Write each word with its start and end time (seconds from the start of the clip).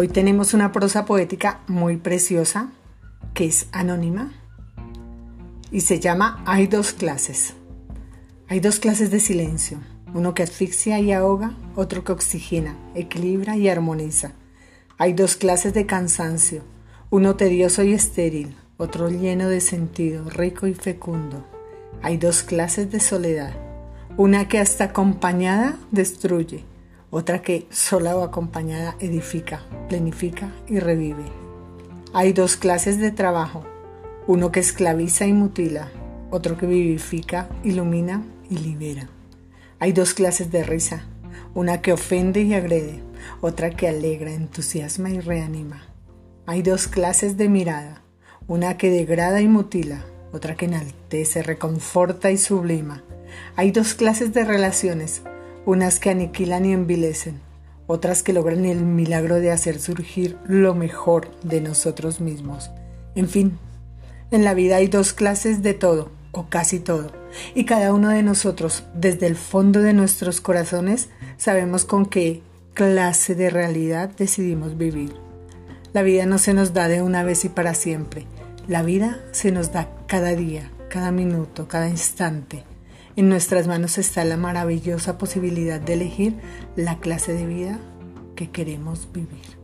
Hoy 0.00 0.06
tenemos 0.06 0.54
una 0.54 0.70
prosa 0.70 1.04
poética 1.06 1.58
muy 1.66 1.96
preciosa 1.96 2.70
que 3.34 3.46
es 3.46 3.66
anónima 3.72 4.32
y 5.72 5.80
se 5.80 5.98
llama 5.98 6.40
Hay 6.46 6.68
dos 6.68 6.92
clases. 6.92 7.54
Hay 8.46 8.60
dos 8.60 8.78
clases 8.78 9.10
de 9.10 9.18
silencio, 9.18 9.78
uno 10.14 10.34
que 10.34 10.44
asfixia 10.44 11.00
y 11.00 11.10
ahoga, 11.10 11.56
otro 11.74 12.04
que 12.04 12.12
oxigena, 12.12 12.76
equilibra 12.94 13.56
y 13.56 13.68
armoniza. 13.68 14.34
Hay 14.98 15.14
dos 15.14 15.34
clases 15.34 15.74
de 15.74 15.84
cansancio, 15.84 16.62
uno 17.10 17.34
tedioso 17.34 17.82
y 17.82 17.92
estéril, 17.92 18.54
otro 18.76 19.10
lleno 19.10 19.48
de 19.48 19.60
sentido, 19.60 20.30
rico 20.30 20.68
y 20.68 20.74
fecundo. 20.74 21.44
Hay 22.02 22.18
dos 22.18 22.44
clases 22.44 22.92
de 22.92 23.00
soledad, 23.00 23.52
una 24.16 24.46
que 24.46 24.60
hasta 24.60 24.84
acompañada 24.84 25.76
destruye, 25.90 26.62
otra 27.10 27.40
que 27.40 27.66
sola 27.70 28.16
o 28.16 28.22
acompañada 28.22 28.96
edifica, 29.00 29.62
planifica 29.88 30.52
y 30.68 30.78
revive. 30.78 31.24
Hay 32.12 32.32
dos 32.32 32.56
clases 32.56 32.98
de 32.98 33.10
trabajo, 33.10 33.64
uno 34.26 34.52
que 34.52 34.60
esclaviza 34.60 35.26
y 35.26 35.32
mutila, 35.32 35.90
otro 36.30 36.58
que 36.58 36.66
vivifica, 36.66 37.48
ilumina 37.64 38.22
y 38.50 38.58
libera. 38.58 39.08
Hay 39.78 39.92
dos 39.92 40.12
clases 40.12 40.50
de 40.50 40.64
risa, 40.64 41.04
una 41.54 41.80
que 41.80 41.92
ofende 41.92 42.42
y 42.42 42.54
agrede, 42.54 43.00
otra 43.40 43.70
que 43.70 43.88
alegra, 43.88 44.32
entusiasma 44.32 45.10
y 45.10 45.20
reanima. 45.20 45.82
Hay 46.46 46.62
dos 46.62 46.88
clases 46.88 47.36
de 47.36 47.48
mirada, 47.48 48.02
una 48.46 48.76
que 48.76 48.90
degrada 48.90 49.40
y 49.40 49.48
mutila, 49.48 50.04
otra 50.32 50.56
que 50.56 50.66
enaltece, 50.66 51.42
reconforta 51.42 52.30
y 52.30 52.38
sublima. 52.38 53.02
Hay 53.56 53.70
dos 53.70 53.94
clases 53.94 54.32
de 54.34 54.44
relaciones, 54.44 55.22
unas 55.68 56.00
que 56.00 56.08
aniquilan 56.08 56.64
y 56.64 56.72
envilecen, 56.72 57.42
otras 57.86 58.22
que 58.22 58.32
logran 58.32 58.64
el 58.64 58.86
milagro 58.86 59.34
de 59.34 59.50
hacer 59.50 59.78
surgir 59.78 60.38
lo 60.46 60.74
mejor 60.74 61.30
de 61.42 61.60
nosotros 61.60 62.22
mismos. 62.22 62.70
En 63.14 63.28
fin, 63.28 63.58
en 64.30 64.44
la 64.44 64.54
vida 64.54 64.76
hay 64.76 64.86
dos 64.86 65.12
clases 65.12 65.62
de 65.62 65.74
todo, 65.74 66.10
o 66.32 66.48
casi 66.48 66.80
todo, 66.80 67.12
y 67.54 67.66
cada 67.66 67.92
uno 67.92 68.08
de 68.08 68.22
nosotros, 68.22 68.84
desde 68.94 69.26
el 69.26 69.36
fondo 69.36 69.82
de 69.82 69.92
nuestros 69.92 70.40
corazones, 70.40 71.10
sabemos 71.36 71.84
con 71.84 72.06
qué 72.06 72.40
clase 72.72 73.34
de 73.34 73.50
realidad 73.50 74.08
decidimos 74.16 74.78
vivir. 74.78 75.12
La 75.92 76.00
vida 76.00 76.24
no 76.24 76.38
se 76.38 76.54
nos 76.54 76.72
da 76.72 76.88
de 76.88 77.02
una 77.02 77.24
vez 77.24 77.44
y 77.44 77.50
para 77.50 77.74
siempre. 77.74 78.24
La 78.68 78.82
vida 78.82 79.20
se 79.32 79.52
nos 79.52 79.70
da 79.70 79.90
cada 80.06 80.34
día, 80.34 80.70
cada 80.88 81.12
minuto, 81.12 81.68
cada 81.68 81.90
instante. 81.90 82.64
En 83.18 83.28
nuestras 83.28 83.66
manos 83.66 83.98
está 83.98 84.24
la 84.24 84.36
maravillosa 84.36 85.18
posibilidad 85.18 85.80
de 85.80 85.94
elegir 85.94 86.36
la 86.76 87.00
clase 87.00 87.32
de 87.32 87.46
vida 87.46 87.80
que 88.36 88.52
queremos 88.52 89.08
vivir. 89.12 89.58